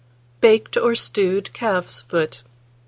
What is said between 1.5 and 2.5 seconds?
CALF'S FOOT.